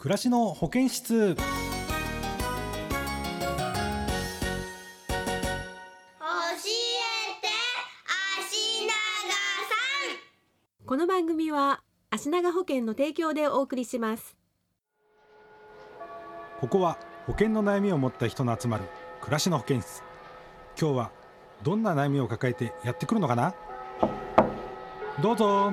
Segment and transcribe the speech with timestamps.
[0.00, 1.10] 暮らしの保健室。
[1.10, 1.42] 教えて
[8.38, 9.74] 足長さ
[10.84, 10.86] ん。
[10.86, 14.36] この番組は足長保険の提供でお送りします。
[16.60, 16.96] ここは
[17.26, 18.84] 保険の悩みを持った人の集まる
[19.20, 20.04] 暮らしの保健室。
[20.80, 21.10] 今日は
[21.64, 23.52] どんな悩みを抱えてやってくるのかな？
[25.20, 25.72] どうぞ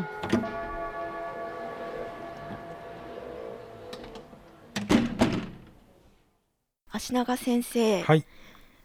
[6.96, 8.26] 足長先生、はい、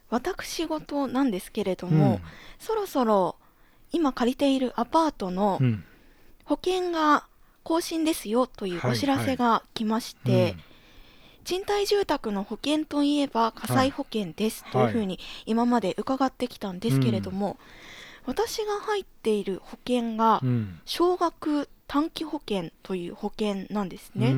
[0.09, 2.21] 私事なんですけれども、うん。
[2.59, 3.35] そろそろ
[3.91, 5.83] 今借りているアパートのうん。
[6.43, 7.27] 保険が
[7.63, 10.55] 更新ですよというはいお知らせが来まして、
[11.45, 17.57] 賃貸住宅の保険といえば火災保険ですというふうに今まで伺ってきたんですけれども、
[18.25, 20.79] 私が入っている保険がうん。
[20.85, 24.31] 少額短期保険という保険なんですね。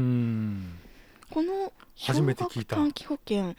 [1.40, 2.76] うんこの初めて聞いた。
[2.76, 3.56] 少額短期保険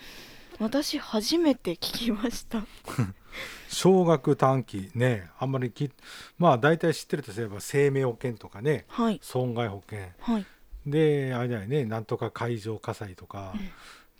[0.58, 2.64] 私初めて聞きました。
[3.68, 5.90] 少額短期ねあんまりき
[6.38, 9.18] まあ大体知ってるとすれば生命保険とかねはい。
[9.22, 10.08] 損害保険。
[10.20, 10.46] はい。
[10.86, 13.54] であれだよねなんとか海上火災とか、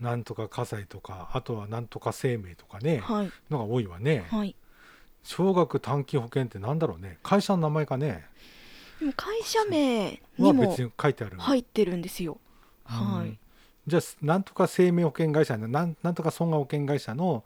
[0.01, 3.33] なんとか火災とかあとはなんとか生命とかね、はい。
[3.51, 4.57] のが多いわね、はい。
[5.23, 7.19] 少額短期保険ってなんだろうね。
[7.23, 8.27] 会社の名前かね。
[9.01, 12.39] でも会社名はにも別に書いてある、入ってるんですよ。
[12.91, 12.97] うん。
[13.19, 13.39] はい。
[13.87, 17.45] じゃあなんとか生命保険会社のなんなんとか損害保険会社の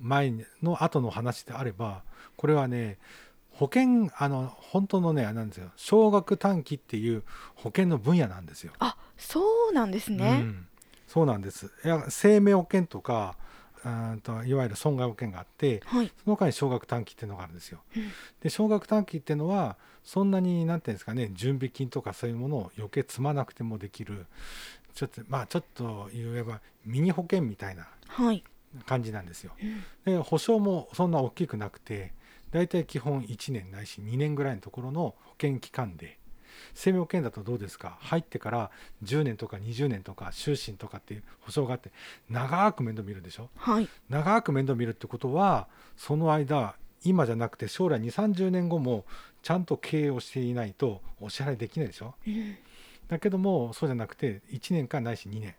[0.00, 2.02] 前の後の話であれば
[2.36, 2.98] これはね
[3.50, 7.22] 保険あの本当のねなんですよ少額短期っていう
[7.54, 8.72] 保険の分野なんですよ。
[8.78, 10.38] あ、そうなんですうね。
[10.38, 10.66] ん、
[11.06, 13.36] そうなんですいや生命保険とか
[13.84, 16.06] うんといわゆる損害保険があってはい。
[16.24, 17.80] その他に少額短期っていうのがあるんですよ。
[17.96, 24.26] うんで少額短期っていうのはそんなになんていうんですかね準備金とかそういうものを余計積まなくてもできる
[24.94, 28.42] ちょっとまあちょっと言えばミニ保険みたいなはい。
[28.86, 29.52] 感じなんですよ。
[29.62, 32.12] うんで保証もそんな大きくなくて
[32.52, 36.18] 大体基本1年ないし2年ぐらいのところの保険期間で
[36.74, 37.98] 生命保険だとどうですか？
[38.00, 38.70] 入ってから
[39.04, 41.90] 10年とか20年とか終身とかっていう保証があって
[42.30, 43.50] 長く面倒見るでしょ？
[43.56, 43.88] はい。
[44.08, 49.04] 長く面倒見るってことはその間今じゃなくて将来2 3 0年後も
[49.42, 52.14] ちゃんと経営をしていないとお支払いできないでしょ？
[52.26, 52.56] うん
[53.12, 55.54] だけどもそうじゃなくて1年間ないし2年。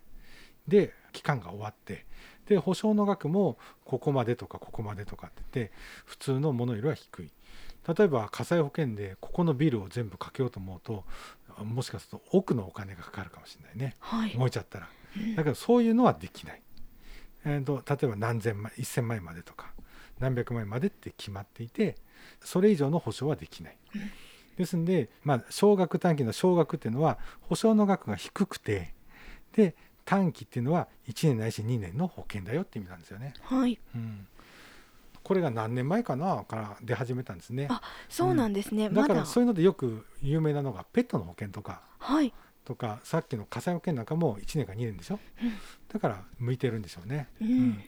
[0.68, 2.06] で期間が終わって。
[2.48, 5.74] で保証の額もここまでとかここまでとかって言って
[6.06, 7.32] 普通のものよりは低い。
[7.96, 11.06] 例えば火災保険でここのビルを全部かけようと思うと
[11.64, 13.96] もしかすると億のお金がかかるかもしれないね。
[14.00, 14.36] はい。
[14.36, 14.90] 燃えちゃったら。
[15.36, 16.62] だけどそういうのはできない、
[17.46, 19.74] えー、と例えば何千万1000万円までとか
[20.20, 21.98] 何百万円までって決まっていて
[22.42, 23.78] それ以上の保証はできない、
[24.58, 28.94] ですんで、まあ、少額短期の少額っていうのは保証の額が低くて
[29.56, 29.76] で
[30.06, 33.80] 短期っていうのは1年ないし2年の保険だよって意味なんですよね、はい。
[33.96, 34.28] うん、
[35.24, 38.90] これが何年前かなから出始めたんですねあ、そうなんですね。
[38.90, 39.26] だから。
[39.26, 42.34] そういうのでよく有名なのがペットの保険とかはい。
[42.66, 45.52] とかさっきの火災保険なんかも1年か2年でしょ、うん
[45.92, 47.28] だから向いてるんでしょうね。
[47.40, 47.84] ううんん。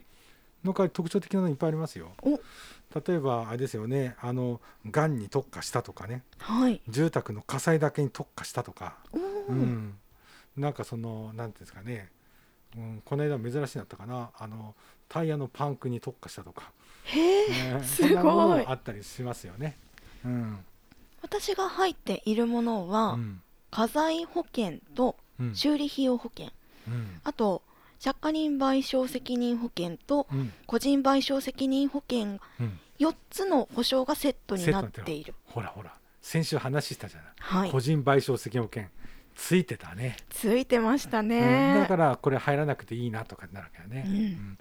[0.64, 2.12] の代わり特徴的なのいっぱいありますよ。
[2.94, 4.16] お、例えばあれですよね。
[4.20, 4.60] あの
[4.90, 6.22] がんに特化したとかね。
[6.38, 6.80] はい。
[6.88, 9.98] 住宅の火災だけに特化したとか、おうーん、
[10.56, 12.10] なんかそのなんていうんですかね、
[12.76, 14.30] うん、この間珍しいなったかな。
[14.38, 14.74] あの
[15.08, 16.72] タイヤのパンクに特化したとか、
[17.04, 17.50] へえ。
[17.50, 17.82] ね。
[17.84, 18.66] すごい。
[18.66, 19.78] あったりしますよね。
[20.24, 20.64] うん。
[21.22, 23.42] 私が入っているものうは、ん。
[23.70, 25.54] 家財保険とうん。
[25.54, 26.50] 修理費用保険、
[26.88, 27.20] うん。
[27.22, 27.62] あと
[27.98, 35.34] 借家人賠償責任保険とうん個人賠償責任保険うん4つの保証がセットになっている。
[35.46, 35.92] ほらほら
[36.22, 37.80] 先週話したじゃない、はい個。
[37.80, 38.88] 人賠償責任保険
[39.36, 40.16] ついてたね。
[40.30, 41.28] ついてましたうん。
[41.28, 41.74] ね。
[41.80, 44.58] だからこれ入らなくていいなとかになるわけだね、うん。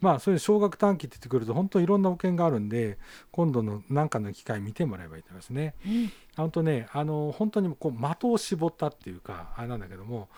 [0.00, 2.98] まあそういう少額短期って言ってくると本当いろんな保険があるんで
[3.30, 5.74] 今度の何かの機会見てもらえばいいと思いますね。
[5.86, 6.12] うん。
[6.36, 10.28] 本当ねあの本当にこう的を絞ったっていうかあれなんだけども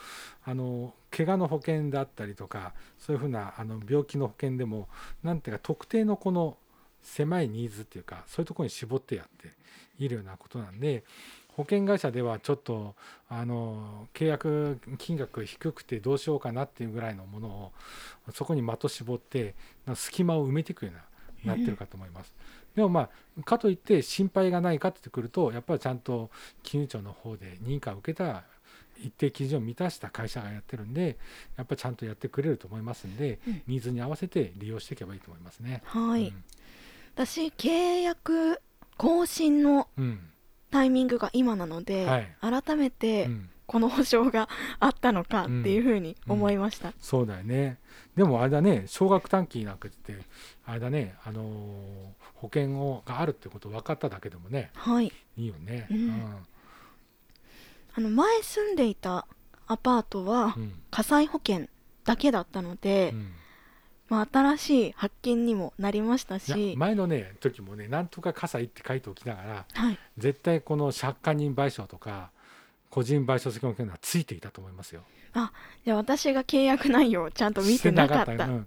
[0.45, 4.89] あの怪我の保険だったりとかそういうふうなあの病気の保険でも
[5.23, 6.59] なんていうか特定のこの
[7.03, 9.55] 狭いニーズっていうかそういうところに絞ってやって
[9.99, 11.05] いるようなことなんで
[11.57, 12.95] 保険会社ではちょっと
[13.31, 17.73] あの契約金額低くてどうしようかなっていうぐらいのものを
[18.35, 19.55] そこに的絞って
[19.95, 20.95] 隙間を埋めていくよう
[21.49, 22.35] ななってるかと思います。
[22.75, 23.09] でもま
[23.41, 26.31] あかといって心配がないかってくるとやっぱりちゃんと
[26.63, 28.45] 金融庁の方で認可を受けた
[28.99, 31.17] 一定基準を満たした会社がやってるんで
[31.57, 35.83] やっぱりちゃんとやってくれると思いますんで、うんニーズに合わせて利用していけばいいと思いますね。
[35.87, 36.35] はい、
[37.15, 38.61] 私契約
[38.99, 40.21] 更新のうん、うん
[40.77, 42.37] タイミングが今なので、はい。
[42.41, 43.51] 改めてうん。
[43.67, 47.79] この保証があったのかっていうふうに思いました、そうだよね。
[48.15, 50.15] でもあれだね少額短期なんかって
[50.65, 51.47] あれだねあのー
[52.35, 55.13] 保険をがあるってこと分かっただけでもねはい。
[55.37, 55.89] いいよね。
[55.91, 56.47] うん。
[57.97, 59.27] あの前住んでいた
[59.67, 60.73] アパートはうん。
[60.93, 61.67] 火災保険
[62.05, 63.33] だけだったので、うん
[64.09, 66.75] まあ、新しい発見にもなりましたし。
[66.77, 72.31] 前のね時もねなんとか火災って書いておきながらはい、絶対この借家人賠償とか
[72.91, 75.03] 個人賠償責任保険はついていたと思いますよ。
[75.85, 78.33] じゃあ私が契約内容をちゃんと見てなかった。
[78.33, 78.67] してうん。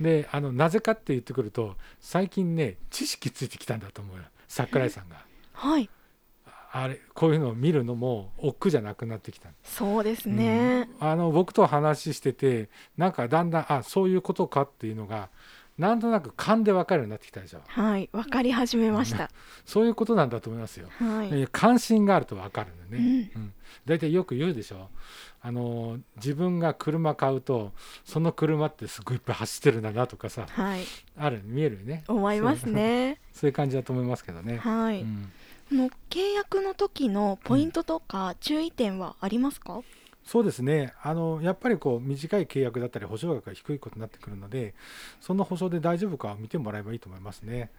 [0.00, 4.22] であのなぜかって言ってくると最近ね知識ついてきたんだと思うよ。
[4.48, 5.16] 桜井さんが。
[5.52, 5.90] はい
[6.72, 9.50] あれこういうのを見るのも億劫じゃなくなってきた。
[9.62, 11.08] そうですね、うん。
[11.08, 15.28] あの僕と話しててなんかだんだんあそういうことかっていうのが
[15.78, 17.60] なんとなく勘で分かるようになってきたでしょ。
[17.66, 19.30] はい分かり始めました、
[19.66, 20.88] そういうことなんだと思いますよ。
[20.98, 23.30] はい、えー関心があると分かるんだよね。
[23.34, 23.52] ううん。
[23.84, 24.88] 大体よく言うでしょ。
[25.42, 27.72] あの自分が車買うと
[28.04, 30.80] その車ってすごいいっぱい走ってるんだなとかさはい。
[31.18, 32.04] ある見えるよね。
[32.08, 33.20] 思いますね。
[33.32, 34.56] そういう感じだと思いますけどね。
[34.56, 35.24] はい、うん。
[35.24, 35.28] こ
[35.70, 39.82] の契約の時のポイントとか注意点はありますか、
[40.26, 40.92] そうですね。
[41.02, 44.74] あのやっぱりこう短い契約だったり保証額が低いことになってくるので
[45.20, 47.70] その保証で大丈夫かを見てもらえばいいと思いますね。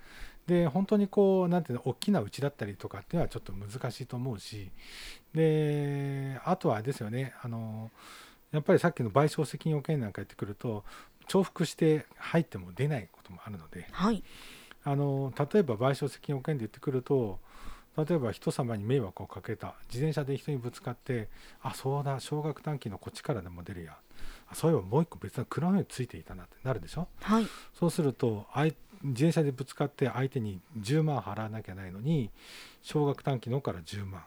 [0.47, 4.71] で本当にこうなんていうの大きなうちだったりとかっていうのはちょっと難しいと思うし。
[5.35, 7.33] であとはですよね。
[7.41, 7.91] あの
[8.51, 10.85] やっぱりさっきの賠償責任保険なんかやってくると
[11.27, 13.89] 重複して入っても出ないこともあるので。
[13.91, 14.23] はい。
[14.85, 17.39] あの例えば賠償責任保険で言ってくると
[17.97, 21.29] 例えば人様に迷惑をかけた自転車で人にぶつかって
[21.61, 23.97] あそうだ少額短期のこっちからでも出るや。
[24.49, 27.07] あそういえばもう一個別の車についていたなってなるでしょ？
[27.21, 27.47] はい。
[27.73, 28.45] そうすると
[29.03, 32.29] 自転車でぶつかって相手に10万払わなきゃないのに
[32.81, 34.23] 少額短期のから10万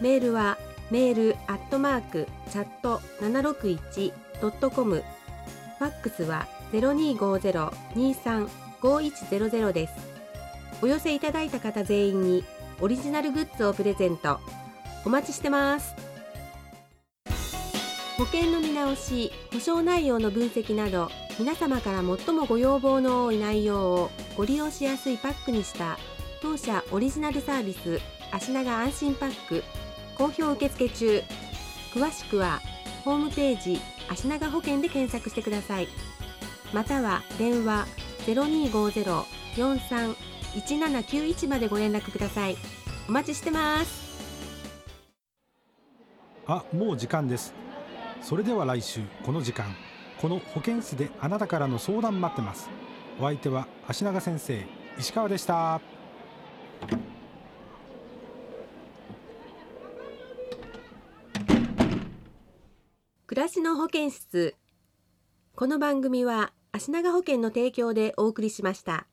[0.00, 0.58] メールは
[0.90, 5.02] メールアットマークチャット761ドットコム。
[5.78, 9.94] ファックスは0250-235100です。
[10.82, 12.44] お寄せいただいた方全員に
[12.80, 14.40] オリジナルグッズをプレゼント。
[15.06, 16.09] お待ちしてます。
[18.20, 21.08] 保険の見直し保証内容の分析など
[21.38, 25.96] 皆様から最もご要望の多い内容をご利用しやすいパックにした
[26.42, 27.98] 当社オリジナルサービス
[28.30, 29.64] 足長安心パック。
[30.18, 31.22] 好評受付中。
[31.94, 32.60] 詳しくは
[33.06, 35.88] ホームページ足長保険で検索してください。
[36.74, 37.86] または電話
[39.56, 42.58] 0250-431791までご連絡ください。
[43.08, 44.10] お待ちしてます。
[46.46, 47.69] あ、もう時間です。
[48.22, 49.66] それでは来週この時間、
[50.20, 52.70] この保健室であなたからの相談待ってます。
[53.18, 54.64] お相手は足長先生
[54.98, 55.80] 石川でした。
[63.26, 64.56] 暮らしの保健室
[65.54, 69.06] この番組は足長保険の提供でお送りしました。